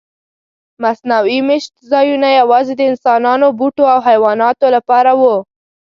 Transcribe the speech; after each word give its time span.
مصنوعي 0.83 1.39
میشت 1.47 1.73
ځایونه 1.91 2.27
یواځې 2.39 2.73
د 2.77 2.81
انسانانو، 2.91 3.47
بوټو 3.59 3.83
او 3.93 3.99
حیواناتو 4.07 4.67
لپاره 4.75 5.11
وو. 5.19 5.35